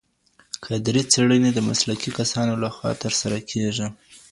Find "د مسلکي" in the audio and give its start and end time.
1.53-2.09